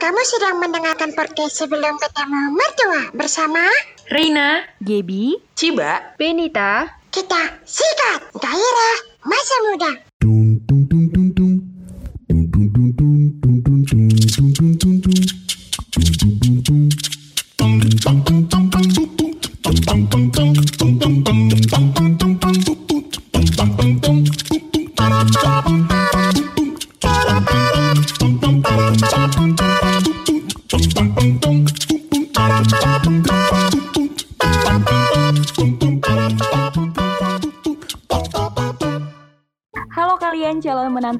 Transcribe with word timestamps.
kamu 0.00 0.20
sedang 0.24 0.56
mendengarkan 0.56 1.12
podcast 1.12 1.60
sebelum 1.60 2.00
ketemu 2.00 2.56
mertua 2.56 3.12
bersama 3.12 3.60
Rina, 4.08 4.64
Gaby, 4.80 5.36
Ciba, 5.52 6.16
Benita, 6.16 6.88
kita 7.12 7.60
sikat 7.68 8.32
gairah 8.32 8.98
masa 9.28 9.56
muda. 9.68 10.09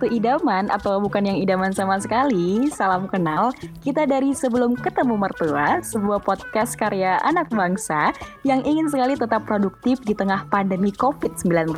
Idaman 0.08 0.72
atau 0.72 0.96
bukan 1.02 1.26
yang 1.26 1.36
idaman 1.36 1.74
sama 1.74 2.00
sekali 2.00 2.72
Salam 2.72 3.10
kenal, 3.10 3.52
kita 3.84 4.08
dari 4.08 4.32
Sebelum 4.32 4.78
Ketemu 4.78 5.18
Mertua 5.18 5.84
Sebuah 5.84 6.24
podcast 6.24 6.78
karya 6.78 7.20
anak 7.20 7.52
bangsa 7.52 8.16
Yang 8.46 8.60
ingin 8.64 8.86
sekali 8.88 9.14
tetap 9.18 9.44
produktif 9.44 10.00
di 10.06 10.16
tengah 10.16 10.48
pandemi 10.48 10.94
COVID-19 10.94 11.76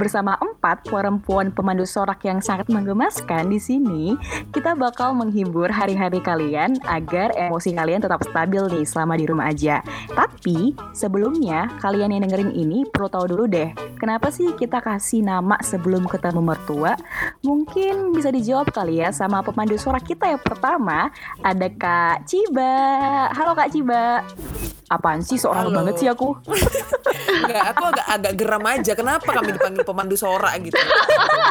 Bersama 0.00 0.34
empat 0.40 0.88
perempuan 0.88 1.54
pemandu 1.54 1.86
sorak 1.86 2.24
yang 2.26 2.42
sangat 2.42 2.66
menggemaskan 2.72 3.52
di 3.52 3.60
sini 3.62 4.04
Kita 4.50 4.74
bakal 4.74 5.14
menghibur 5.14 5.70
hari-hari 5.70 6.18
kalian 6.18 6.80
Agar 6.88 7.30
emosi 7.36 7.70
kalian 7.76 8.02
tetap 8.02 8.24
stabil 8.26 8.62
nih 8.72 8.86
selama 8.88 9.14
di 9.14 9.24
rumah 9.28 9.52
aja. 9.52 9.84
Tapi 10.10 10.72
sebelumnya 10.96 11.70
kalian 11.78 12.16
yang 12.16 12.24
dengerin 12.26 12.54
ini 12.56 12.88
perlu 12.88 13.10
tahu 13.10 13.26
dulu 13.30 13.44
deh 13.46 13.70
Kenapa 14.04 14.28
sih 14.28 14.52
kita 14.58 14.84
kasih 14.84 15.24
nama 15.24 15.56
sebelum 15.64 16.04
ketemu 16.04 16.44
mertua? 16.44 16.92
Mungkin 17.44 18.16
bisa 18.16 18.32
dijawab 18.32 18.72
kali 18.72 19.04
ya 19.04 19.12
sama 19.12 19.44
pemandu 19.44 19.76
suara 19.76 20.00
kita 20.00 20.32
yang 20.32 20.40
pertama 20.40 21.12
Ada 21.44 21.68
Kak 21.76 22.24
Ciba 22.24 22.72
Halo 23.36 23.52
Kak 23.52 23.68
Ciba 23.68 24.24
Apaan 24.88 25.20
sih 25.20 25.36
seorang 25.36 25.68
Halo. 25.68 25.76
banget 25.80 25.94
sih 26.00 26.08
aku? 26.08 26.36
Enggak, 27.40 27.64
aku 27.72 27.82
agak 27.88 28.06
agak 28.06 28.32
geram 28.36 28.64
aja. 28.68 28.92
Kenapa 28.92 29.26
kami 29.32 29.56
dipanggil 29.56 29.80
pemandu 29.80 30.12
sorak 30.12 30.52
gitu? 30.60 30.76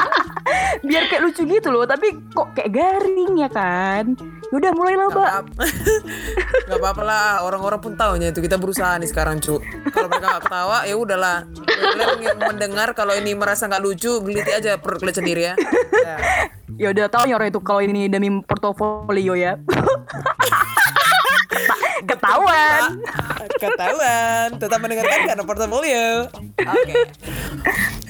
Biar 0.87 1.09
kayak 1.09 1.21
lucu 1.25 1.41
gitu 1.49 1.73
loh 1.73 1.89
Tapi 1.89 2.13
kok 2.29 2.53
kayak 2.53 2.71
garing 2.71 3.33
ya 3.41 3.49
kan? 3.49 4.13
Yaudah 4.53 4.71
mulai 4.71 4.93
lah 4.93 5.09
Gak 5.09 5.17
mbak 5.17 5.31
apa- 5.33 5.65
Gak 6.69 6.77
apa-apa 6.77 7.01
lah, 7.01 7.25
orang-orang 7.41 7.81
pun 7.81 7.97
taunya 7.97 8.29
itu 8.29 8.37
kita 8.37 8.61
berusaha 8.61 9.01
nih 9.01 9.09
sekarang 9.09 9.41
cu. 9.41 9.57
Kalau 9.89 10.05
mereka 10.05 10.37
gak 10.37 10.43
ketawa, 10.45 10.77
ya 10.85 10.93
udahlah. 10.93 11.37
Kalian 11.65 12.37
mendengar 12.37 12.93
kalau 12.93 13.17
ini 13.17 13.33
merasa 13.33 13.65
nggak 13.65 13.81
lucu, 13.81 14.21
geliti 14.21 14.53
aja 14.53 14.77
perut 14.77 15.01
kalian 15.01 15.17
sendiri 15.17 15.41
ya. 15.43 15.53
Ya. 16.05 16.17
Ya 16.73 16.89
udah 16.89 17.05
tahu 17.05 17.29
ya 17.29 17.37
orang 17.37 17.53
itu 17.53 17.61
kalau 17.61 17.85
ini 17.85 18.09
demi 18.09 18.33
portofolio 18.41 19.37
ya 19.37 19.61
Ketahuan 22.09 22.99
Ketahuan, 23.59 24.47
tetap 24.59 24.79
mendengarkan 24.79 25.19
karena 25.23 25.43
portfolio. 25.43 26.27
Oke. 26.59 26.93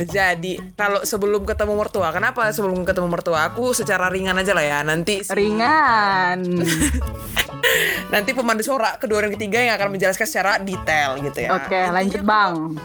Jadi 0.02 0.58
kalau 0.74 1.06
sebelum 1.06 1.46
ketemu 1.46 1.74
mertua, 1.78 2.10
kenapa 2.10 2.50
sebelum 2.50 2.82
ketemu 2.82 3.08
mertua 3.10 3.54
aku 3.54 3.78
secara 3.78 4.10
ringan 4.10 4.38
aja 4.42 4.58
lah 4.58 4.66
ya. 4.66 4.80
Nanti 4.82 5.22
Ringan 5.30 6.42
nanti 8.14 8.32
pemandu 8.36 8.62
sorak 8.66 9.00
kedua 9.00 9.24
dan 9.24 9.32
ketiga 9.34 9.62
yang 9.62 9.74
akan 9.80 9.96
menjelaskan 9.96 10.28
secara 10.28 10.60
detail 10.60 11.18
gitu 11.22 11.40
ya. 11.48 11.50
Oke 11.58 11.80
lanjut 11.90 12.22
bang 12.26 12.76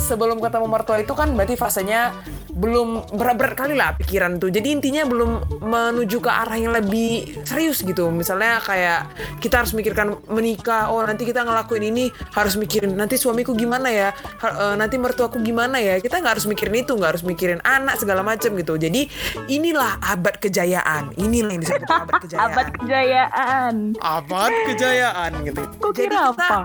Sebelum 0.00 0.42
ketemu 0.42 0.66
mertua 0.66 0.98
itu 0.98 1.12
kan 1.12 1.30
berarti 1.36 1.54
fasenya 1.54 2.10
belum 2.60 2.88
berat-berat 3.16 3.56
kali 3.56 3.72
lah 3.72 3.96
pikiran 3.96 4.36
tuh. 4.36 4.52
Jadi 4.52 4.68
intinya 4.70 5.02
belum 5.02 5.30
menuju 5.58 6.20
ke 6.20 6.28
arah 6.28 6.54
yang 6.54 6.76
lebih 6.76 7.40
serius 7.42 7.80
gitu. 7.80 8.12
Misalnya 8.12 8.60
kayak 8.60 9.08
kita 9.40 9.64
harus 9.64 9.72
mikirkan 9.72 10.20
menikah. 10.28 10.92
Oh 10.92 11.00
nanti 11.00 11.24
kita 11.24 11.40
ngelakuin 11.40 11.88
ini 11.88 12.04
harus 12.30 12.54
mikirin 12.54 12.92
nanti 12.92 13.16
suamiku 13.16 13.56
gimana 13.56 13.88
ya. 13.88 14.12
Ha- 14.44 14.56
eh, 14.70 14.74
nanti 14.76 15.00
mertuaku 15.00 15.40
gimana 15.40 15.80
ya. 15.80 15.96
Kita 15.98 16.20
nggak 16.20 16.36
harus 16.36 16.44
mikirin 16.44 16.76
itu, 16.76 16.92
nggak 16.92 17.16
harus 17.16 17.24
mikirin 17.24 17.64
anak 17.64 17.96
segala 17.96 18.20
macam 18.20 18.52
gitu. 18.52 18.76
Jadi 18.76 19.08
inilah 19.48 19.96
abad 20.04 20.36
kejayaan. 20.36 21.16
Inilah 21.16 21.50
yang 21.50 21.62
disebut 21.64 21.88
abad 21.88 22.14
kejayaan. 22.28 22.44
Abad 22.44 22.66
kejayaan 22.76 23.74
abad 23.96 24.52
kejayaan 24.66 25.30
gitu. 25.46 25.62
Kok 25.78 25.90
Jadi 25.90 26.00
kira 26.04 26.20
kita- 26.28 26.32
apa? 26.36 26.58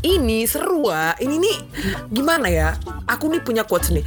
Ini 0.00 0.48
seru 0.48 0.88
ah. 0.88 1.12
Ini 1.20 1.36
nih 1.36 1.56
gimana 2.08 2.48
ya? 2.48 2.76
Aku 3.04 3.28
nih 3.28 3.44
punya 3.44 3.68
quotes 3.68 3.92
nih. 3.92 4.04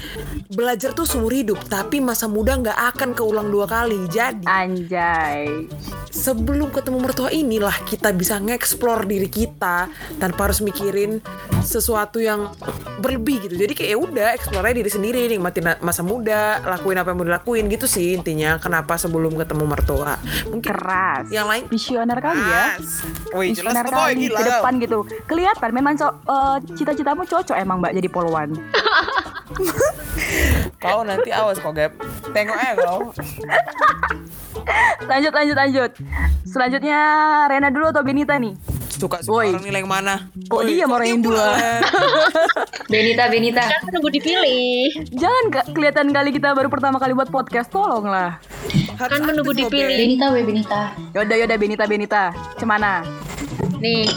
Belajar 0.50 0.96
tuh 0.98 1.06
seumur 1.06 1.34
hidup, 1.34 1.60
tapi 1.70 2.02
masa 2.02 2.26
muda 2.26 2.58
nggak 2.58 2.80
akan 2.96 3.10
keulang 3.14 3.50
dua 3.54 3.70
kali. 3.70 4.10
Jadi 4.10 4.48
Anjay 4.48 5.70
sebelum 6.14 6.70
ketemu 6.70 6.98
mertua 7.02 7.34
inilah 7.34 7.74
kita 7.90 8.14
bisa 8.14 8.38
ngeksplor 8.38 9.10
diri 9.10 9.26
kita 9.26 9.90
tanpa 10.22 10.46
harus 10.46 10.62
mikirin 10.62 11.18
sesuatu 11.66 12.22
yang 12.22 12.54
berlebih 13.02 13.50
gitu. 13.50 13.58
Jadi 13.58 13.74
kayak 13.74 13.92
ya 13.92 13.98
udah 13.98 14.28
eksplor 14.38 14.62
aja 14.62 14.76
diri 14.78 14.92
sendiri, 14.94 15.22
nikmatin 15.26 15.74
masa 15.82 16.06
muda, 16.06 16.62
lakuin 16.62 17.02
apa 17.02 17.12
yang 17.12 17.18
mau 17.18 17.28
dilakuin 17.28 17.66
gitu 17.68 17.90
sih 17.90 18.14
intinya. 18.14 18.62
Kenapa 18.62 18.96
sebelum 18.96 19.34
ketemu 19.34 19.66
mertua? 19.66 20.16
Mungkin 20.48 20.62
Keras 20.64 21.28
yang 21.34 21.50
lain 21.50 21.66
Visioner 21.68 22.20
kali 22.22 22.40
ya 22.40 22.66
Visioner 23.36 23.84
kali 23.84 24.30
ke 24.32 24.44
depan 24.46 24.74
gitu 24.80 25.04
Kelihatan 25.28 25.70
memang 25.84 26.00
so, 26.00 26.08
eh, 26.08 26.56
cita-citamu 26.74 27.28
cocok 27.28 27.60
emang 27.60 27.78
mbak 27.78 27.92
jadi 27.92 28.08
poluan 28.08 28.56
Kau 30.80 31.00
nanti 31.02 31.30
awas 31.30 31.56
kok, 31.56 31.72
Gap. 31.72 31.92
Tengok 32.32 32.56
aja 32.56 32.74
kau. 32.76 33.12
Lanjut 35.04 35.32
lanjut 35.32 35.56
lanjut 35.56 35.92
Selanjutnya 36.44 37.00
Rena 37.48 37.68
dulu 37.68 37.88
atau 37.88 38.02
Benita 38.02 38.36
nih 38.36 38.56
Suka 38.90 39.20
suka 39.20 39.44
Woi. 39.44 39.52
orang 39.52 39.64
nilai 39.64 39.80
yang 39.80 39.92
mana? 39.92 40.16
Kok 40.48 40.60
Woi, 40.60 40.70
dia 40.70 40.88
mau 40.88 40.96
orang 40.96 41.10
yang 41.10 41.22
dua? 41.22 41.44
Benita, 42.94 43.28
Benita. 43.28 43.64
kan 43.64 43.82
menunggu 43.86 44.10
dipilih 44.12 44.90
Jangan 45.12 45.44
ke- 45.52 45.68
kelihatan 45.72 46.08
kali 46.10 46.30
kita 46.32 46.52
baru 46.52 46.68
pertama 46.68 46.98
kali 46.98 47.12
buat 47.12 47.28
podcast 47.28 47.68
Tolonglah 47.68 48.40
kan 48.96 49.20
menunggu 49.20 49.52
dipilih 49.52 49.98
Benita, 50.00 50.26
we 50.32 50.42
Benita. 50.44 50.96
Yaudah 51.12 51.36
yaudah 51.36 51.58
Benita 51.58 51.84
Benita 51.84 52.22
Cemana? 52.56 53.04
nih 53.80 54.08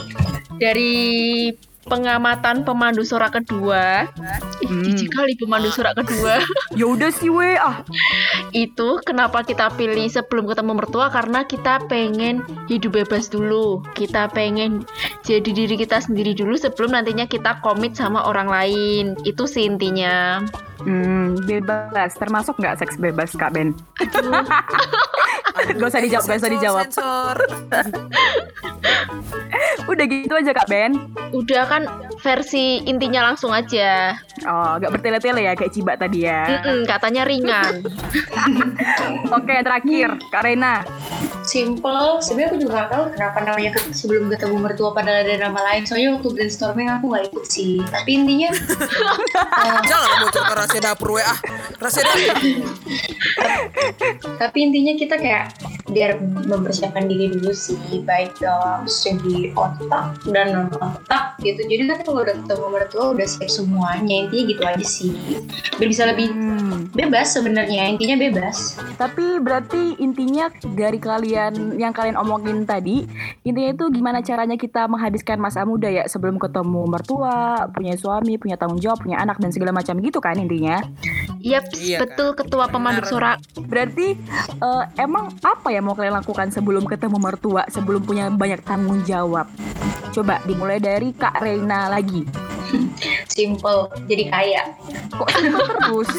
dari 0.56 1.53
pengamatan 1.87 2.67
pemandu 2.67 3.06
suara 3.06 3.31
kedua. 3.31 4.11
Ih 4.59 4.67
Hmm. 4.67 4.83
jijik 4.83 5.15
kali 5.15 5.39
pemandu 5.39 5.71
suara 5.71 5.94
kedua. 5.94 6.43
Yaudah 6.81 7.15
sih 7.15 7.31
we 7.31 7.55
ah. 7.55 7.87
Itu 8.50 8.99
kenapa 9.06 9.47
kita 9.47 9.71
pilih 9.78 10.11
sebelum 10.11 10.50
ketemu 10.50 10.83
mertua? 10.83 11.15
Karena 11.15 11.47
kita 11.47 11.87
pengen 11.87 12.43
hidup 12.66 12.99
bebas 12.99 13.31
dulu. 13.31 13.87
Kita 13.95 14.27
pengen 14.34 14.83
jadi 15.22 15.47
diri 15.47 15.78
kita 15.78 16.03
sendiri 16.03 16.34
dulu 16.34 16.59
sebelum 16.59 16.91
nantinya 16.91 17.31
kita 17.31 17.62
komit 17.62 17.95
sama 17.95 18.27
orang 18.27 18.50
lain. 18.50 19.15
Itu 19.22 19.47
sih 19.47 19.71
intinya. 19.71 20.43
Hmm, 20.83 21.39
bebas. 21.47 22.19
Termasuk 22.19 22.59
nggak 22.59 22.83
seks 22.83 22.99
bebas 22.99 23.31
Kak 23.39 23.55
Ben? 23.55 23.71
Aduh, 24.03 24.43
Gak 25.81 25.89
usah 25.89 26.03
dijawab, 26.05 26.25
gak 26.28 26.41
usah 26.43 26.53
dijawab. 26.53 26.84
Sensor. 26.93 27.37
Udah 29.86 30.04
gitu 30.06 30.34
aja 30.34 30.50
Kak 30.50 30.69
Ben 30.69 30.92
udah 31.34 31.64
kan 31.66 31.82
versi 32.22 32.82
intinya 32.86 33.30
langsung 33.30 33.50
aja 33.50 34.14
Oh 34.47 34.78
gak 34.78 34.92
bertele-tele 34.94 35.47
ya 35.47 35.52
kayak 35.58 35.72
Ciba 35.74 35.98
tadi 35.98 36.26
ya 36.26 36.62
Mm-mm, 36.62 36.86
katanya 36.86 37.26
ringan 37.26 37.82
Oke 39.36 39.54
terakhir 39.62 40.19
Kak 40.30 40.42
Rena 40.47 40.86
Simple. 41.47 42.19
Sebenarnya 42.19 42.48
aku 42.50 42.58
juga 42.58 42.72
gak 42.82 42.91
tahu 42.91 43.04
kenapa 43.14 43.38
namanya 43.47 43.71
sebelum 43.94 44.27
ketemu 44.27 44.56
mertua 44.59 44.91
padahal 44.91 45.22
ada 45.22 45.47
nama 45.47 45.60
lain. 45.72 45.86
Soalnya 45.86 46.18
waktu 46.18 46.28
brainstorming 46.34 46.91
aku 46.91 47.15
gak 47.15 47.30
ikut 47.30 47.47
sih. 47.47 47.78
Tapi 47.86 48.10
intinya 48.18 48.50
Jangan 49.86 50.10
bocor 50.27 50.42
ke 50.42 50.54
rahasia 50.59 50.82
dapur 50.82 51.10
ah. 51.22 51.39
Rahasia 51.78 52.03
dapur. 52.03 52.34
tapi 54.42 54.59
intinya 54.59 54.92
kita 54.98 55.15
kayak 55.22 55.54
biar 55.86 56.18
mempersiapkan 56.47 57.06
diri 57.06 57.30
dulu 57.30 57.54
sih 57.54 57.78
baik 58.03 58.38
dalam 58.42 58.86
segi 58.91 59.54
otak 59.54 60.18
dan 60.30 60.47
non 60.50 60.68
otak 60.74 61.38
gitu. 61.42 61.62
Jadi 61.62 61.83
nanti 61.86 62.03
kalau 62.03 62.27
udah 62.27 62.34
ketemu 62.34 62.66
mertua 62.71 63.04
udah 63.15 63.27
siap 63.27 63.50
semuanya. 63.50 64.27
Intinya 64.27 64.44
gitu 64.50 64.62
aja 64.66 64.86
sih. 64.86 65.12
Biar 65.78 65.88
bisa 65.88 66.03
lebih 66.10 66.33
hmm. 66.34 66.94
bebas 66.97 67.34
sebenarnya. 67.34 67.94
Intinya 67.94 68.16
bebas. 68.18 68.78
Tapi 68.98 69.38
berarti 69.38 69.98
intinya 70.03 70.50
dari 70.74 70.98
kalian 70.98 71.78
yang 71.78 71.94
kalian 71.94 72.18
omongin 72.18 72.66
tadi, 72.66 73.06
intinya 73.47 73.71
itu 73.71 73.84
gimana 73.94 74.18
caranya 74.24 74.59
kita 74.59 74.91
menghabiskan 74.91 75.39
masa 75.39 75.62
muda 75.62 75.86
ya? 75.86 76.04
Sebelum 76.10 76.41
ketemu 76.42 76.82
mertua, 76.91 77.71
punya 77.71 77.94
suami, 77.94 78.41
punya 78.41 78.59
tanggung 78.59 78.82
jawab, 78.82 79.03
punya 79.06 79.22
anak 79.22 79.39
dan 79.39 79.54
segala 79.54 79.71
macam 79.71 79.98
gitu 80.03 80.18
kan 80.18 80.34
intinya. 80.34 80.82
Yap, 81.47 81.71
Iya, 81.78 82.03
betul 82.03 82.34
ketua 82.34 82.66
pemandu 82.66 83.07
suara. 83.07 83.39
Berarti 83.54 84.19
eh, 84.59 84.84
emang 84.98 85.31
apa 85.47 85.71
ya 85.71 85.78
mau 85.78 85.95
kalian 85.95 86.19
lakukan 86.19 86.51
sebelum 86.51 86.83
ketemu 86.91 87.22
mertua, 87.22 87.63
sebelum 87.71 88.03
punya 88.03 88.27
banyak 88.34 88.66
tanggung 88.66 89.07
jawab? 89.07 89.47
Coba 90.10 90.43
dimulai 90.43 90.83
dari 90.83 91.15
Kak 91.15 91.39
Reina 91.39 91.87
lagi. 91.87 92.27
Simple. 93.30 93.91
Jadi 94.07 94.24
kaya. 94.30 94.63
Terus? 95.13 96.10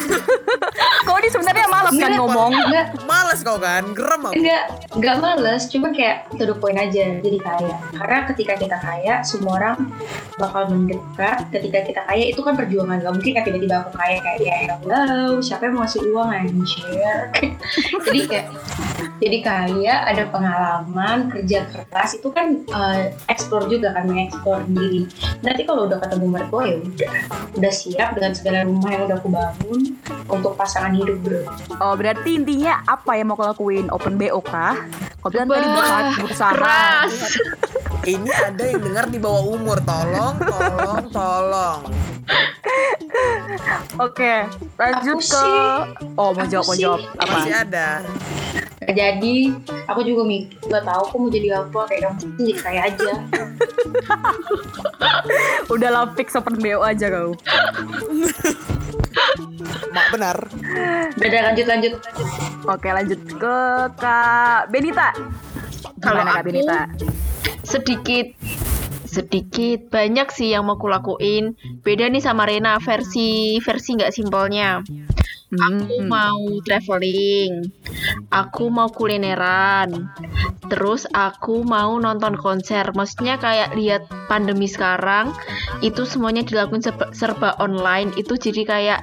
Kok 1.08 1.18
ini 1.24 1.30
sebenarnya 1.32 1.68
malas 1.72 1.94
kan 1.96 2.12
ngomong? 2.20 2.52
enggak. 2.52 2.88
Males 3.08 3.40
kau 3.42 3.58
kan, 3.58 3.84
gerem 3.96 4.22
aku. 4.28 4.36
enggak 4.36 4.64
enggak 4.92 5.16
males. 5.24 5.64
Cuma 5.72 5.88
kayak 5.96 6.28
to 6.36 6.44
the 6.44 6.56
point 6.56 6.76
aja 6.76 7.18
jadi 7.24 7.40
kaya. 7.40 7.76
Karena 7.96 8.18
ketika 8.28 8.54
kita 8.60 8.78
kaya 8.78 9.24
semua 9.24 9.60
orang 9.60 9.78
bakal 10.36 10.68
mendekat. 10.68 11.48
Ketika 11.50 11.80
kita 11.88 12.02
kaya 12.04 12.24
itu 12.28 12.42
kan 12.44 12.60
perjuangan. 12.60 13.00
Gak 13.00 13.14
mungkin 13.16 13.32
kan 13.40 13.44
tiba-tiba 13.48 13.76
aku 13.88 13.92
kaya 13.96 14.18
kayak 14.20 14.40
ya 14.44 14.56
hello 14.68 15.40
siapa 15.40 15.70
yang 15.70 15.80
mau 15.80 15.88
ngasih 15.88 16.02
uang 16.12 16.30
anjir? 16.30 17.20
Jadi 18.08 18.20
kayak 18.28 18.48
jadi 19.18 19.38
kaya 19.42 19.96
ada 20.06 20.24
pengalaman 20.30 21.34
kerja 21.34 21.66
keras. 21.66 22.18
Itu 22.18 22.30
kan 22.30 22.62
eh, 22.68 23.16
explore 23.32 23.66
juga 23.72 23.96
kan 23.96 24.06
mengeksplor 24.06 24.68
diri 24.70 25.08
nanti 25.42 25.62
kalau 25.64 25.86
udah 25.86 26.00
ketemu 26.02 26.28
mertua 26.38 26.62
ya 26.64 26.76
udah 26.78 27.12
udah 27.54 27.74
siap 27.74 28.10
dengan 28.14 28.32
segala 28.32 28.58
rumah 28.64 28.90
yang 28.90 29.04
udah 29.04 29.18
aku 29.18 29.30
bangun 29.30 29.80
untuk 30.28 30.54
pasangan 30.54 30.94
hidup 30.94 31.18
bro 31.20 31.42
Oh 31.78 31.94
berarti 31.94 32.30
intinya 32.36 32.82
apa 32.86 33.12
yang 33.14 33.28
mau 33.28 33.36
kau 33.36 33.46
lakuin? 33.46 33.90
Open 33.90 34.16
BO 34.16 34.40
kah? 34.40 34.78
Kau 35.20 35.30
bilang 35.30 35.48
tadi 35.48 35.68
berusaha. 36.16 36.52
Keras. 36.52 37.14
Ini 38.08 38.30
ada 38.32 38.64
yang 38.64 38.80
dengar 38.82 39.06
di 39.06 39.18
bawah 39.18 39.44
umur, 39.50 39.78
tolong, 39.84 40.40
tolong, 40.40 41.04
tolong. 41.12 41.80
Oke, 43.98 44.34
lanjut 44.76 45.14
Aku 45.14 45.20
ke 45.20 45.28
sih- 45.28 45.86
Oh, 46.16 46.32
mau 46.32 46.38
aku 46.38 46.48
jawab, 46.48 46.66
mau 46.66 46.74
sih- 46.74 46.82
jawab 46.82 47.02
apa? 47.16 47.34
Masih 47.34 47.54
ada. 47.58 47.88
Nggak 48.88 48.96
jadi 48.98 49.36
aku 49.86 50.00
juga 50.02 50.24
mikir 50.24 50.56
nggak 50.64 50.80
tahu 50.82 51.02
aku 51.04 51.16
mau 51.20 51.28
jadi 51.28 51.48
apa 51.60 51.80
kayak 51.86 52.02
kamu 52.08 52.20
jadi 52.40 52.54
kaya 52.56 52.82
aja 52.88 53.12
Udah 55.68 55.90
lah 55.92 56.04
fix 56.16 56.32
open 56.34 56.56
BO 56.56 56.80
aja 56.80 57.12
kau. 57.12 57.36
Mak 59.90 60.08
benar. 60.10 60.38
udah 61.18 61.42
lanjut 61.44 61.66
lanjut 61.68 61.94
Oke, 62.66 62.88
lanjut 62.88 63.20
ke 63.28 63.58
Kak 63.98 64.72
Benita. 64.72 65.12
Kalau 66.00 66.24
Kak 66.24 66.40
aku- 66.40 66.48
Benita? 66.48 66.88
sedikit 67.62 68.32
sedikit 69.04 69.92
banyak 69.92 70.32
sih 70.32 70.56
yang 70.56 70.64
mau 70.64 70.76
kulakuin 70.76 71.52
beda 71.82 72.08
nih 72.08 72.24
sama 72.24 72.48
Rena 72.48 72.80
versi 72.80 73.60
versi 73.60 73.90
nggak 73.94 74.14
simpelnya 74.14 74.80
aku 75.48 75.96
Hmm. 76.04 76.12
mau 76.12 76.44
traveling. 76.64 77.72
Aku 78.28 78.68
mau 78.68 78.92
kulineran. 78.92 80.12
Terus 80.68 81.08
aku 81.16 81.64
mau 81.64 81.96
nonton 81.96 82.36
konser. 82.36 82.84
Maksudnya 82.92 83.40
kayak 83.40 83.72
lihat 83.80 84.04
pandemi 84.28 84.68
sekarang 84.68 85.32
itu 85.80 86.04
semuanya 86.04 86.44
dilakukan 86.44 86.84
serba, 86.84 87.06
serba 87.16 87.50
online. 87.64 88.12
Itu 88.20 88.36
jadi 88.36 88.68
kayak 88.68 89.02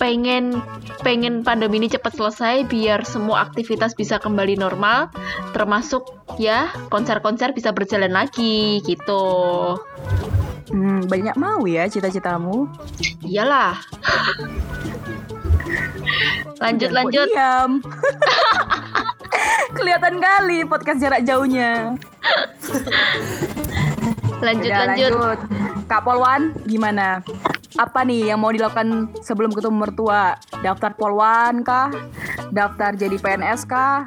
pengen 0.00 0.58
pengen 1.04 1.44
pandemi 1.46 1.78
ini 1.78 1.92
cepat 1.92 2.16
selesai 2.16 2.64
biar 2.66 3.04
semua 3.04 3.44
aktivitas 3.44 3.92
bisa 3.92 4.16
kembali 4.16 4.56
normal. 4.56 5.12
Termasuk 5.52 6.08
ya 6.40 6.72
konser-konser 6.88 7.52
bisa 7.52 7.76
berjalan 7.76 8.16
lagi 8.16 8.80
gitu. 8.88 9.24
Hmm, 10.72 11.04
banyak 11.06 11.36
mau 11.36 11.60
ya 11.68 11.84
cita-citamu. 11.86 12.66
iyalah 13.20 13.76
lanjut 16.62 16.90
Jangan 16.90 16.94
kok 16.94 16.98
lanjut 16.98 17.28
diam. 17.30 17.70
Kelihatan 19.76 20.14
kali 20.22 20.58
podcast 20.64 20.98
jarak 21.02 21.22
jauhnya. 21.26 21.98
lanjut 24.38 24.70
Udah, 24.70 24.80
lanjut 24.86 25.38
Kak 25.90 26.02
Polwan, 26.06 26.54
gimana? 26.64 27.20
Apa 27.74 28.06
nih 28.06 28.30
yang 28.30 28.38
mau 28.38 28.54
dilakukan 28.54 29.10
sebelum 29.26 29.50
ketemu 29.50 29.76
mertua? 29.82 30.38
Daftar 30.62 30.94
Polwan 30.94 31.66
kah? 31.66 31.90
Daftar 32.54 32.94
jadi 32.94 33.18
PNS 33.18 33.66
kah? 33.66 34.06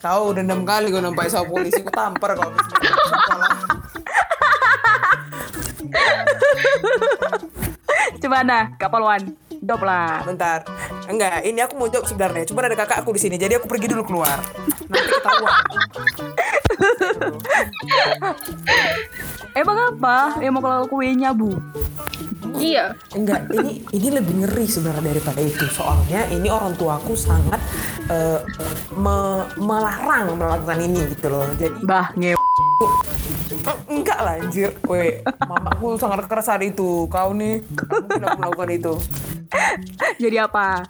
Kau 0.00 0.32
udah 0.32 0.44
enam 0.44 0.64
kali 0.68 0.92
kau 0.92 1.00
nampak 1.00 1.32
sama 1.32 1.48
polisi, 1.48 1.80
ku 1.80 1.92
tampar 1.92 2.36
lah. 2.36 2.52
Coba 8.20 8.40
nah, 8.40 8.72
Kak 8.80 8.88
Polwan. 8.88 9.43
Jawab 9.64 9.82
lah. 9.82 10.20
Bentar. 10.22 10.60
Enggak, 11.08 11.40
ini 11.42 11.58
aku 11.58 11.74
mau 11.74 11.88
jawab 11.88 12.04
sebenarnya. 12.04 12.44
Cuma 12.44 12.60
ada 12.60 12.76
kakak 12.76 13.00
aku 13.00 13.16
di 13.16 13.20
sini, 13.20 13.36
jadi 13.36 13.56
aku 13.56 13.64
pergi 13.64 13.88
dulu 13.88 14.04
keluar. 14.04 14.38
Nanti 14.86 15.10
ketahuan. 15.10 15.54
Emang 19.54 19.78
apa 19.88 20.36
yang 20.42 20.52
mau 20.52 20.60
kau 20.60 20.68
lakuin 20.68 21.16
nyabu? 21.16 21.54
iya 22.54 22.94
Enggak, 23.10 23.50
ini 23.50 23.82
ini 23.90 24.08
lebih 24.14 24.44
ngeri 24.44 24.66
sebenarnya 24.68 25.16
daripada 25.16 25.40
itu. 25.42 25.64
Soalnya 25.66 26.28
ini 26.30 26.46
orang 26.46 26.76
tuaku 26.76 27.14
sangat 27.14 27.58
eh, 28.06 28.38
me- 28.94 29.48
melarang 29.58 30.38
melakukan 30.38 30.78
ini 30.78 31.02
gitu 31.14 31.30
loh. 31.30 31.46
Jadi 31.56 31.74
Bah, 31.82 32.10
nge 32.14 32.34
enggak 33.88 34.18
lah 34.20 34.34
anjir. 34.40 34.70
Weh, 34.86 35.20
mamaku 35.24 35.96
sangat 35.96 36.26
keras 36.28 36.48
hari 36.50 36.72
itu. 36.72 37.06
Kau 37.08 37.32
nih, 37.32 37.64
mungkin 37.64 38.22
aku 38.24 38.38
melakukan 38.40 38.70
itu. 38.72 38.94
jadi 40.22 40.44
apa? 40.48 40.84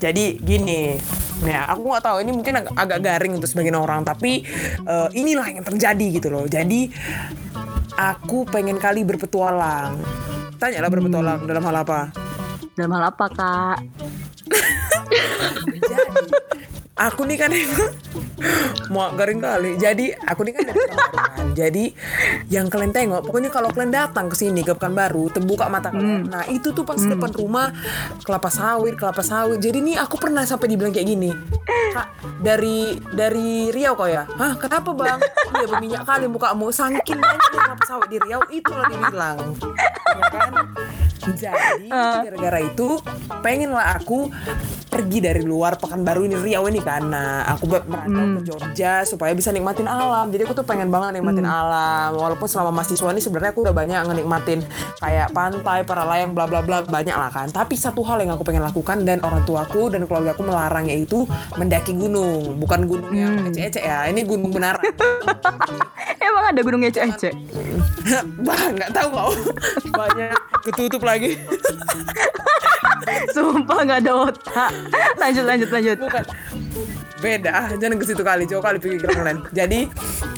Jadi 0.00 0.40
gini, 0.40 0.96
nah 1.44 1.68
aku 1.68 1.92
nggak 1.92 2.04
tahu 2.04 2.16
ini 2.24 2.32
mungkin 2.32 2.54
ag- 2.56 2.72
agak 2.72 3.04
garing 3.04 3.36
untuk 3.36 3.52
sebagian 3.52 3.76
orang, 3.76 4.00
tapi 4.00 4.44
eh, 4.80 5.08
inilah 5.12 5.44
yang 5.44 5.64
terjadi 5.64 6.06
gitu 6.16 6.32
loh. 6.32 6.48
Jadi 6.48 6.88
aku 8.00 8.48
pengen 8.48 8.80
kali 8.80 9.04
berpetualang. 9.04 10.00
Tanya 10.56 10.80
lah 10.84 10.90
berpetualang 10.92 11.44
dalam 11.44 11.62
hal 11.64 11.76
apa? 11.84 12.00
Dalam 12.76 12.90
hal 12.96 13.04
apa, 13.12 13.26
Kak? 13.28 13.78
Jadi 15.90 16.39
aku 17.00 17.24
nih 17.24 17.36
kan 17.40 17.48
emang 17.48 17.96
mau 18.92 19.08
garing 19.16 19.40
kali. 19.40 19.80
Jadi 19.80 20.12
aku 20.12 20.44
nih 20.44 20.52
kan 20.52 20.62
dari 20.68 20.76
Pekanbaru. 20.84 21.48
Jadi 21.56 21.84
yang 22.52 22.68
kalian 22.68 22.92
tengok, 22.92 23.24
pokoknya 23.24 23.48
kalau 23.48 23.72
kalian 23.72 23.92
datang 23.92 24.28
ke 24.28 24.36
sini 24.36 24.60
ke 24.60 24.76
Pekanbaru, 24.76 25.32
terbuka 25.32 25.72
mata 25.72 25.88
kalian. 25.88 26.28
Nah 26.28 26.44
itu 26.52 26.76
tuh 26.76 26.84
pas 26.84 27.00
depan 27.00 27.32
rumah 27.32 27.72
kelapa 28.20 28.52
sawit, 28.52 29.00
kelapa 29.00 29.24
sawit. 29.24 29.58
Jadi 29.64 29.80
nih 29.80 29.96
aku 29.96 30.20
pernah 30.20 30.44
sampai 30.44 30.68
dibilang 30.68 30.92
kayak 30.92 31.08
gini. 31.08 31.32
Kak, 31.90 32.06
dari 32.44 33.00
dari 33.10 33.72
Riau 33.72 33.96
kau 33.96 34.06
ya? 34.06 34.28
Hah, 34.28 34.54
kenapa 34.60 34.94
bang? 34.94 35.18
Iya 35.56 35.66
berminyak 35.66 36.02
kali 36.06 36.26
mukamu. 36.30 36.70
Saking 36.70 37.18
banyaknya 37.18 37.60
kelapa 37.64 37.84
sawit 37.88 38.08
di 38.12 38.18
Riau, 38.20 38.42
itu 38.52 38.70
lah 38.70 38.86
dibilang. 38.92 39.36
Ya 40.10 40.24
kan? 40.28 40.52
Jadi 41.20 41.88
gara-gara 41.92 42.58
itu 42.64 42.96
pengen 43.44 43.76
lah 43.76 44.00
aku 44.00 44.32
pergi 44.90 45.18
dari 45.22 45.42
luar 45.46 45.78
Pekanbaru 45.78 46.26
ini 46.26 46.36
Riau 46.36 46.66
ini 46.66 46.82
karena 46.82 47.46
aku 47.46 47.70
merantau 47.70 48.26
ke 48.36 48.40
Jogja 48.50 49.06
supaya 49.06 49.30
bisa 49.36 49.54
nikmatin 49.54 49.86
alam. 49.86 50.28
Jadi 50.34 50.42
aku 50.44 50.54
tuh 50.56 50.66
pengen 50.66 50.90
banget 50.90 51.20
nikmatin 51.20 51.46
alam. 51.46 52.16
Walaupun 52.18 52.50
selama 52.50 52.82
mahasiswa 52.82 53.08
ini 53.14 53.22
sebenarnya 53.22 53.50
aku 53.54 53.62
udah 53.64 53.74
banyak 53.76 54.00
ngenikmatin 54.10 54.60
kayak 54.98 55.30
pantai, 55.30 55.86
para 55.86 56.02
layang, 56.04 56.34
bla 56.34 56.50
bla 56.50 56.60
bla 56.60 56.82
banyak 56.82 57.14
lah 57.14 57.30
kan. 57.30 57.48
Tapi 57.48 57.78
satu 57.78 58.02
hal 58.02 58.26
yang 58.26 58.34
aku 58.34 58.42
pengen 58.42 58.66
lakukan 58.66 59.06
dan 59.06 59.22
orang 59.22 59.46
tuaku 59.46 59.88
dan 59.88 60.04
keluarga 60.10 60.34
aku 60.34 60.42
melarang 60.42 60.90
yaitu 60.90 61.22
mendaki 61.54 61.94
gunung. 61.94 62.58
Bukan 62.58 62.90
gunung 62.90 63.14
yang 63.14 63.46
ecek-ecek 63.46 63.84
ya. 63.86 64.10
Ini 64.10 64.26
gunung 64.26 64.50
beneran. 64.50 64.82
Emang 66.26 66.44
ada 66.50 66.60
gunung 66.66 66.82
ecek-ecek? 66.82 67.34
bah, 68.46 68.62
nggak 68.74 68.90
tahu 68.90 69.08
kau. 69.12 69.32
Banyak 70.00 70.34
ketutup 70.66 71.00
lagi. 71.10 71.30
Sumpah 73.34 73.78
nggak 73.82 74.00
ada 74.06 74.12
otak. 74.30 74.70
Lanjut, 75.18 75.44
lanjut, 75.44 75.68
lanjut. 75.70 75.96
bukan. 75.98 76.24
Beda. 77.20 77.50
Ah, 77.52 77.68
jangan 77.76 78.00
ke 78.00 78.04
situ 78.08 78.22
kali. 78.24 78.48
Jauh 78.48 78.64
kali 78.64 78.80
pikiran 78.80 79.12
kalian 79.12 79.38
jadi 79.52 79.84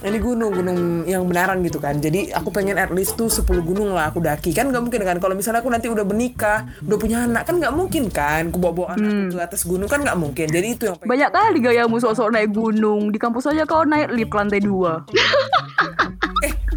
ini 0.03 0.19
gunung 0.19 0.51
gunung 0.51 1.07
yang 1.07 1.23
benaran 1.31 1.63
gitu 1.63 1.79
kan. 1.79 2.03
Jadi 2.03 2.35
aku 2.35 2.51
pengen 2.51 2.75
at 2.75 2.91
least 2.91 3.15
tuh 3.15 3.31
10 3.31 3.47
gunung 3.63 3.95
lah 3.95 4.11
aku 4.11 4.19
daki. 4.19 4.51
Kan 4.51 4.75
nggak 4.75 4.83
mungkin 4.83 5.01
kan. 5.07 5.17
Kalau 5.23 5.39
misalnya 5.39 5.63
aku 5.63 5.71
nanti 5.71 5.87
udah 5.87 6.03
menikah 6.03 6.67
udah 6.83 6.99
punya 6.99 7.23
anak 7.23 7.47
kan 7.47 7.63
nggak 7.63 7.71
mungkin 7.71 8.11
kan. 8.11 8.51
Aku 8.51 8.59
bawa 8.59 8.75
bawa 8.75 8.89
anak 8.99 9.31
ke 9.31 9.39
atas 9.39 9.63
gunung 9.63 9.87
kan 9.87 10.03
nggak 10.03 10.19
mungkin. 10.19 10.47
Jadi 10.51 10.67
itu 10.75 10.83
yang 10.91 10.99
pengen. 10.99 11.11
Banyak 11.15 11.31
kali 11.31 11.59
gayamu 11.63 11.97
sok-sok 12.03 12.35
naik 12.35 12.51
gunung. 12.51 13.15
Di 13.15 13.19
kampus 13.23 13.47
aja 13.47 13.63
kau 13.63 13.87
naik 13.87 14.11
lift 14.11 14.35
ke 14.35 14.37
lantai 14.43 14.59
dua. 14.59 15.07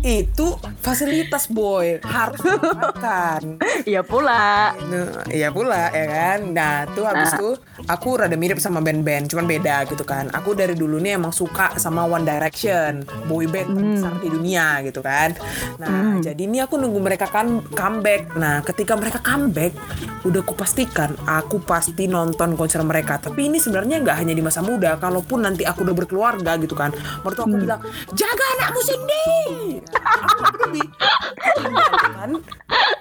itu 0.06 0.54
fasilitas 0.86 1.50
boy 1.50 1.98
harus 2.06 2.38
makan. 2.46 3.58
Iya 3.86 4.02
pula. 4.02 4.74
Nah, 4.90 5.26
iya 5.30 5.50
pula 5.54 5.94
ya 5.94 6.06
kan. 6.08 6.40
Nah, 6.54 6.90
tuh 6.94 7.06
habis 7.06 7.30
Nah. 7.36 7.38
tuh 7.38 7.54
aku 7.86 8.18
rada 8.18 8.34
mirip 8.34 8.58
sama 8.58 8.82
band-band, 8.82 9.30
cuman 9.30 9.46
beda 9.46 9.86
gitu 9.86 10.02
kan. 10.02 10.30
Aku 10.34 10.58
dari 10.58 10.74
dulu 10.74 10.98
nih 10.98 11.18
emang 11.20 11.30
suka 11.30 11.76
sama 11.78 12.02
One 12.08 12.26
Direction, 12.26 13.06
boy 13.30 13.46
band 13.46 13.78
terbesar 13.78 14.14
di 14.22 14.30
dunia 14.32 14.82
gitu 14.82 15.06
kan. 15.06 15.38
Nah, 15.78 16.18
jadi 16.18 16.40
ini 16.40 16.62
aku 16.62 16.78
nunggu 16.82 16.98
mereka 16.98 17.30
kan 17.30 17.62
comeback. 17.68 18.34
Nah, 18.38 18.66
ketika 18.66 18.98
mereka 18.98 19.20
comeback, 19.22 19.74
udah 20.26 20.42
aku 20.42 20.54
pastikan 20.58 21.14
aku 21.26 21.62
pasti 21.62 22.10
nonton 22.10 22.58
konser 22.58 22.82
mereka. 22.82 23.22
Tapi 23.22 23.50
ini 23.50 23.58
sebenarnya 23.62 24.02
nggak 24.02 24.18
hanya 24.18 24.34
di 24.34 24.42
masa 24.42 24.66
muda, 24.66 24.98
kalaupun 24.98 25.46
nanti 25.46 25.62
aku 25.62 25.86
udah 25.86 25.94
berkeluarga 25.94 26.58
gitu 26.58 26.74
kan. 26.74 26.90
Mertua 27.22 27.46
aku 27.46 27.58
bilang, 27.60 27.82
"Jaga 28.18 28.46
anakmu 28.58 28.82
sendiri." 28.82 29.84
Aku 30.04 30.34
nggak 30.42 30.54
peduli. 30.54 30.84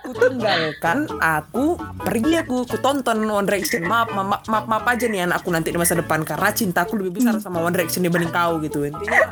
Aku 0.04 0.12
tinggalkan 0.12 1.08
aku 1.16 1.80
pergi 1.96 2.36
aku 2.36 2.68
aku 2.68 2.76
tonton 2.76 3.24
One 3.24 3.48
Direction 3.48 3.88
maaf 3.88 4.12
maaf 4.12 4.44
maaf, 4.44 4.64
maaf 4.68 4.84
aja 4.84 5.08
nih 5.08 5.24
anak 5.24 5.40
aku 5.40 5.48
nanti 5.48 5.72
di 5.72 5.80
masa 5.80 5.96
depan 5.96 6.20
karena 6.28 6.52
cintaku 6.52 7.00
lebih 7.00 7.24
besar 7.24 7.40
sama 7.40 7.64
One 7.64 7.72
Direction 7.72 8.04
dibanding 8.04 8.28
kau 8.28 8.60
gitu 8.60 8.84
intinya 8.84 9.24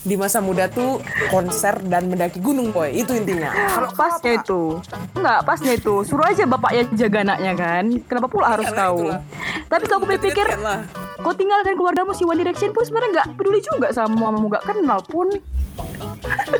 di 0.00 0.14
masa 0.16 0.40
muda 0.40 0.72
tuh 0.72 1.04
konser 1.28 1.76
dan 1.84 2.08
mendaki 2.08 2.40
gunung 2.40 2.72
boy 2.72 2.88
itu 2.96 3.12
intinya 3.12 3.52
kalau 3.76 3.92
Pasnya 3.92 4.32
itu. 4.40 4.60
Enggak, 5.16 5.40
pasnya 5.44 5.72
itu. 5.74 5.94
Suruh 6.06 6.26
aja 6.28 6.44
bapaknya 6.46 6.84
jaga 6.94 7.18
anaknya 7.26 7.52
kan. 7.56 7.84
Kenapa 8.06 8.26
pula 8.28 8.46
harus 8.54 8.68
Iyalah, 8.68 8.80
tahu? 8.80 8.98
itulah. 9.02 9.20
Tapi 9.66 9.84
kalau 9.88 9.98
aku 10.00 10.06
pikir 10.16 10.46
kau 11.16 11.32
tinggalkan 11.34 11.74
keluargamu 11.74 12.12
si 12.12 12.22
One 12.22 12.38
Direction 12.38 12.70
pun 12.70 12.84
sebenarnya 12.84 13.10
nggak 13.20 13.28
peduli 13.36 13.60
juga 13.60 13.90
sama 13.90 14.14
mamamu 14.14 14.48
nggak 14.48 14.64
kenal 14.64 15.00
pun. 15.04 15.28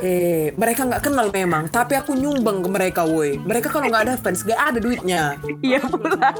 eh 0.04 0.52
mereka 0.52 0.84
nggak 0.84 1.02
kenal 1.08 1.32
memang 1.32 1.72
tapi 1.72 1.96
aku 1.96 2.12
nyumbang 2.12 2.60
ke 2.66 2.70
mereka 2.74 3.02
woi 3.06 3.38
mereka 3.46 3.70
kalau 3.70 3.86
nggak 3.86 4.10
ada 4.10 4.14
fans 4.18 4.42
nggak 4.42 4.58
ada 4.58 4.78
duitnya 4.82 5.22
Iya 5.62 5.78
pula. 5.86 6.30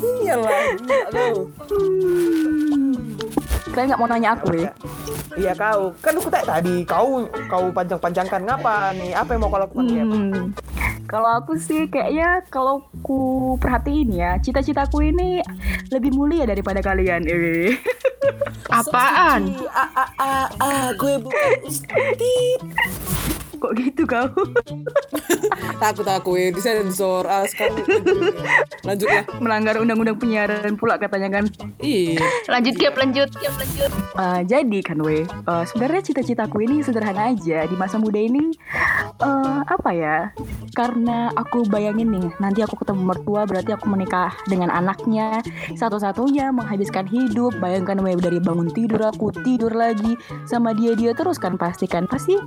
iyalah 0.00 0.62
gila 0.80 0.98
kau. 1.12 1.36
Kalian 3.70 3.86
nggak 3.86 4.00
mau 4.00 4.08
nanya 4.10 4.34
aku 4.34 4.48
ya? 4.58 4.70
Iya 5.38 5.52
kau, 5.54 5.94
kan 6.02 6.12
aku 6.18 6.26
tak 6.32 6.44
tadi 6.48 6.82
kau 6.82 7.22
kau 7.46 7.64
panjang-panjangkan 7.70 8.42
ngapa 8.42 8.96
nih? 8.98 9.14
Apa 9.14 9.36
yang 9.36 9.40
mau 9.46 9.50
kau 9.52 9.62
lakukan? 9.62 9.86
Gap? 9.86 10.06
Hmm. 10.10 10.44
Kalau 11.06 11.30
aku 11.42 11.58
sih 11.58 11.86
kayaknya 11.90 12.42
kalau 12.50 12.86
ku 13.02 13.54
perhatiin 13.58 14.10
ya, 14.14 14.38
cita-citaku 14.42 15.10
ini 15.10 15.42
lebih 15.90 16.14
mulia 16.14 16.46
daripada 16.46 16.82
kalian. 16.82 17.26
Eh. 17.30 17.74
Apaan? 18.70 19.54
Ah 19.70 19.90
ah 19.96 20.10
ah 20.18 20.46
ah, 20.60 20.86
gue 20.94 21.14
bukan. 21.22 21.58
Kok 23.60 23.72
gitu 23.76 24.02
kau? 24.08 24.28
Takut 25.82 26.06
aku 26.08 26.40
ya 26.40 26.48
disensor. 26.48 27.28
Ah 27.28 27.44
sekarang 27.44 27.84
lanjut 28.88 29.08
ya. 29.08 29.22
Melanggar 29.36 29.76
undang-undang 29.76 30.16
penyiaran 30.16 30.80
pula 30.80 30.96
katanya 30.96 31.40
kan. 31.40 31.44
Iya. 31.76 32.24
Lanjut 32.48 32.74
Gap, 32.80 32.96
lanjut. 32.96 33.28
Gap, 33.36 33.54
lanjut. 33.60 33.90
Eh, 34.16 34.40
jadi 34.48 34.78
kan 34.80 34.98
we, 35.04 35.28
eh, 35.28 35.64
sebenarnya 35.68 36.00
cita-citaku 36.00 36.64
ini 36.64 36.80
sederhana 36.80 37.36
aja 37.36 37.68
di 37.68 37.76
masa 37.76 38.00
muda 38.00 38.16
ini. 38.16 38.56
eh 39.20 39.60
apa 39.68 39.90
ya? 39.92 40.32
Karena 40.72 41.28
aku 41.36 41.68
bayangin 41.68 42.08
nih, 42.08 42.28
nanti 42.40 42.64
aku 42.64 42.80
ketemu 42.80 43.12
mertua 43.12 43.44
berarti 43.44 43.76
aku 43.76 43.92
menikah 43.92 44.32
dengan 44.48 44.72
anaknya. 44.72 45.44
Satu-satunya 45.76 46.48
menghabiskan 46.56 47.04
hidup. 47.04 47.52
Bayangkan 47.60 48.00
we 48.00 48.16
dari 48.16 48.40
bangun 48.40 48.72
tidur 48.72 49.04
aku 49.04 49.28
tidur 49.44 49.76
lagi 49.76 50.16
sama 50.48 50.72
dia 50.72 50.96
dia 50.96 51.12
terus 51.12 51.36
kan 51.36 51.60
pasti 51.60 51.84
kan 51.84 52.08
pasti 52.08 52.38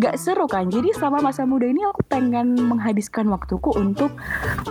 gak 0.00 0.18
seru 0.18 0.47
kan. 0.48 0.72
Jadi 0.72 0.96
selama 0.96 1.30
masa 1.30 1.44
muda 1.44 1.68
ini 1.68 1.84
aku 1.84 2.02
pengen 2.08 2.56
menghabiskan 2.56 3.28
waktuku 3.28 3.70
untuk 3.76 4.16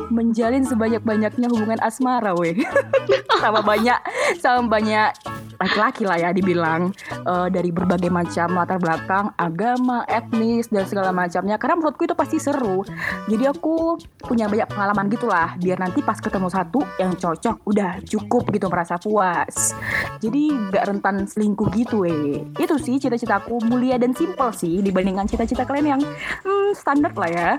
menjalin 0.09 0.65
sebanyak-banyaknya 0.65 1.47
hubungan 1.53 1.79
asmara 1.85 2.33
we. 2.33 2.57
sama 3.41 3.61
banyak 3.61 3.99
sama 4.41 4.65
banyak 4.65 5.13
laki-laki 5.57 6.03
lah 6.05 6.17
ya 6.17 6.29
dibilang 6.33 6.93
eh, 7.11 7.47
dari 7.49 7.69
berbagai 7.73 8.09
macam 8.13 8.57
latar 8.57 8.77
belakang, 8.77 9.33
agama, 9.37 10.05
etnis 10.09 10.69
dan 10.69 10.85
segala 10.85 11.09
macamnya. 11.13 11.57
Karena 11.57 11.75
menurutku 11.77 12.05
itu 12.05 12.15
pasti 12.17 12.37
seru. 12.37 12.85
Jadi 13.27 13.43
aku 13.49 13.97
punya 14.21 14.45
banyak 14.47 14.69
pengalaman 14.69 15.09
gitulah. 15.11 15.57
Biar 15.57 15.81
nanti 15.81 16.05
pas 16.05 16.17
ketemu 16.21 16.47
satu 16.49 16.81
yang 17.01 17.13
cocok, 17.17 17.65
udah 17.65 18.01
cukup 18.05 18.49
gitu 18.53 18.67
merasa 18.69 18.95
puas. 19.01 19.73
Jadi 20.21 20.53
gak 20.73 20.85
rentan 20.89 21.25
selingkuh 21.25 21.69
gitu 21.73 22.05
eh. 22.05 22.45
Itu 22.57 22.77
sih 22.77 23.01
cita-citaku 23.01 23.61
mulia 23.65 23.97
dan 23.97 24.13
simpel 24.13 24.53
sih 24.53 24.79
dibandingkan 24.81 25.25
cita-cita 25.25 25.65
kalian 25.65 25.97
yang 25.97 26.01
hmm, 26.45 26.71
standar 26.77 27.13
lah 27.17 27.29
ya. 27.29 27.49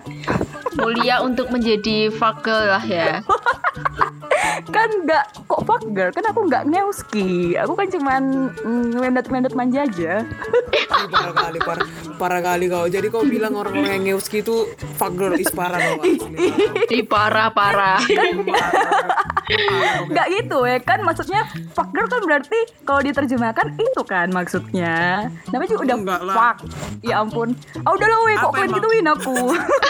Mulia 0.79 1.21
untuk 1.25 1.51
menjadi 1.51 2.13
fagel 2.15 2.71
lah 2.71 2.85
ya. 2.85 3.21
kan 4.69 4.89
nggak 5.05 5.25
kok 5.47 5.63
fuck 5.65 5.83
girl 5.95 6.11
kan 6.13 6.25
aku 6.29 6.41
nggak 6.47 6.65
ngeuski 6.69 7.57
aku 7.57 7.73
kan 7.79 7.89
cuman 7.89 8.23
mm, 8.53 8.85
ngelendat-ngelendat 8.95 9.55
manja 9.55 9.81
aja. 9.85 10.13
Parah 11.09 11.35
kali, 11.35 11.59
parah, 11.63 11.87
parah 12.19 12.41
kali 12.43 12.67
kau. 12.67 12.87
Jadi 12.91 13.07
kau 13.09 13.25
bilang 13.25 13.55
orang-orang 13.55 14.03
yang 14.03 14.05
ngeuski 14.15 14.43
itu 14.43 14.69
fuck 14.99 15.15
girl 15.15 15.35
is 15.39 15.51
parah 15.53 15.79
kau. 15.79 16.03
Di 16.91 17.01
parah-parah. 17.05 18.01
nggak. 20.13 20.27
Gitu 20.29 20.59
ya 20.67 20.79
kan? 20.83 20.99
Maksudnya 21.07 21.43
fuck 21.73 21.91
girl 21.95 22.09
kan 22.11 22.21
berarti 22.25 22.59
kalau 22.85 23.01
diterjemahkan 23.03 23.79
itu 23.79 24.03
kan 24.05 24.29
maksudnya. 24.35 25.29
Namanya 25.51 25.69
juga 25.73 25.83
udah 25.95 25.99
fuck. 26.35 26.57
Ya 27.07 27.23
ampun. 27.23 27.55
Ah 27.87 27.95
udah 27.95 28.09
lah 28.09 28.19
weh 28.27 28.37
kok 28.37 28.53
emang? 28.55 28.77
gituin 28.79 29.07
aku 29.09 29.37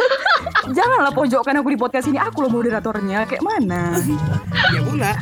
janganlah 0.72 1.12
pojokkan 1.12 1.54
aku 1.60 1.68
di 1.72 1.78
podcast 1.78 2.06
ini 2.08 2.18
aku 2.20 2.44
loh 2.44 2.52
moderatornya 2.52 3.25
kayak 3.25 3.44
mana 3.44 3.96
Ya 4.68 4.80
pula. 4.84 5.12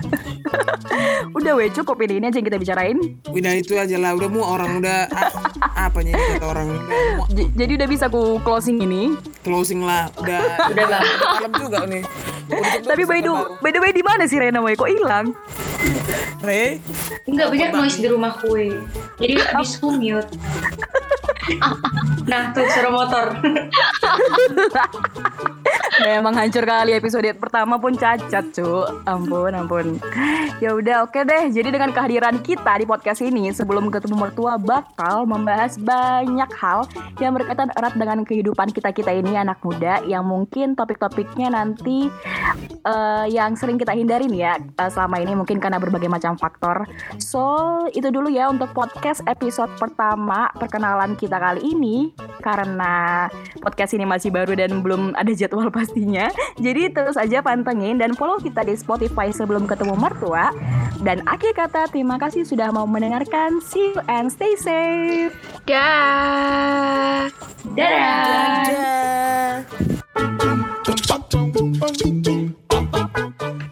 udah 1.39 1.53
weh 1.59 1.71
cukup 1.71 1.99
ini 2.07 2.23
ini 2.23 2.25
aja 2.31 2.39
yang 2.39 2.47
kita 2.47 2.59
bicarain 2.59 2.99
Udah 3.31 3.53
itu 3.55 3.75
aja 3.79 3.97
lah. 3.99 4.15
Udah 4.15 4.29
mau 4.31 4.47
orang 4.47 4.79
udah 4.83 5.07
ah, 5.11 5.87
apanya 5.91 6.15
ini 6.15 6.25
kata 6.39 6.47
orang. 6.47 6.67
Udah 7.31 7.47
jadi 7.55 7.73
udah 7.79 7.89
bisa 7.91 8.05
aku 8.11 8.39
closing 8.43 8.83
ini 8.83 9.15
closing 9.43 9.83
lah. 9.83 10.11
Udah. 10.19 10.71
Udah 10.71 10.87
lah. 10.87 11.03
Malam 11.39 11.53
juga 11.59 11.79
nih. 11.87 12.03
Tapi 12.87 13.03
12 13.03 13.11
by 13.11 13.19
the 13.21 13.31
baru. 13.31 13.59
by 13.59 13.71
the 13.75 13.81
way 13.83 13.91
di 13.91 14.03
mana 14.07 14.23
sih 14.31 14.39
Rena 14.39 14.63
weh 14.63 14.79
kok 14.79 14.87
hilang 14.87 15.35
Re, 16.47 16.79
Enggak 17.27 17.49
banyak 17.51 17.71
noise 17.75 17.99
di 17.99 18.07
rumah 18.07 18.39
kue. 18.39 18.71
Jadi 19.19 19.35
habis 19.51 19.83
mute. 19.83 20.31
nah 22.31 22.51
tuh 22.55 22.67
suara 22.71 22.91
motor. 22.93 23.27
Memang 25.97 26.37
hancur 26.37 26.65
kali 26.69 26.93
episode 26.93 27.25
pertama 27.41 27.81
pun 27.81 27.97
cacat, 27.97 28.45
cu. 28.53 28.85
Ampun, 29.09 29.53
ampun. 29.57 29.87
Ya 30.61 30.77
udah, 30.77 31.09
oke 31.09 31.25
deh. 31.25 31.49
Jadi 31.49 31.73
dengan 31.73 31.89
kehadiran 31.93 32.41
kita 32.45 32.77
di 32.77 32.85
podcast 32.85 33.25
ini 33.25 33.49
sebelum 33.49 33.89
ketemu 33.89 34.29
mertua 34.29 34.61
bakal 34.61 35.25
membahas 35.25 35.81
banyak 35.81 36.51
hal 36.61 36.85
yang 37.17 37.33
berkaitan 37.33 37.73
erat 37.73 37.97
dengan 37.97 38.29
kehidupan 38.29 38.77
kita-kita 38.77 39.09
ini 39.09 39.41
anak 39.41 39.61
muda 39.65 40.05
yang 40.05 40.29
mungkin 40.29 40.77
topik-topiknya 40.77 41.49
nanti 41.49 42.13
eh, 42.85 43.27
yang 43.33 43.57
sering 43.57 43.81
kita 43.81 43.97
hindarin 43.97 44.33
ya 44.37 44.61
eh, 44.61 44.91
selama 44.93 45.17
ini 45.21 45.33
mungkin 45.33 45.57
karena 45.57 45.81
berbagai 45.81 46.13
macam 46.13 46.37
faktor. 46.37 46.85
So, 47.17 47.89
itu 47.97 48.13
dulu 48.13 48.29
ya 48.29 48.53
untuk 48.53 48.77
podcast 48.77 49.25
episode 49.25 49.73
pertama 49.81 50.53
perkenalan 50.61 51.17
kita 51.17 51.41
kali 51.41 51.73
ini 51.73 52.13
karena 52.45 53.27
podcast 53.65 53.96
ini 53.97 54.05
masih 54.05 54.31
baru 54.31 54.53
dan 54.53 54.85
belum 54.85 55.17
ada 55.17 55.33
jadwal 55.33 55.73
pastinya. 55.73 56.29
Jadi 56.61 56.93
terus 56.93 57.17
aja 57.17 57.41
pantengin 57.41 57.97
dan 57.97 58.13
follow 58.13 58.37
kita 58.37 58.63
di 58.63 58.77
Spotify 58.77 59.33
sebelum 59.33 59.65
ketemu 59.65 59.97
mertua. 59.97 60.53
Dan 61.01 61.25
akhir 61.25 61.57
kata 61.57 61.89
terima 61.89 62.21
kasih 62.21 62.45
sudah 62.45 62.69
mau 62.73 62.85
mendengarkan. 62.85 63.61
See 63.65 63.97
you 63.97 64.01
and 64.09 64.29
stay 64.29 64.55
safe. 64.57 65.33
Dah. 65.65 67.29
Dadah. 67.73 68.65
Dadah. 68.69 69.53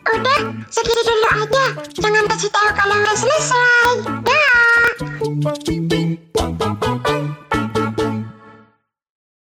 Udah, 0.05 0.41
segitu 0.73 1.01
dulu 1.05 1.29
aja. 1.33 1.67
Jangan 2.01 2.25
kasih 2.33 2.51
tahu 2.53 2.69
kalau 2.77 2.97
udah 3.01 3.17
selesai. 3.17 3.93
Dah. 4.25 6.04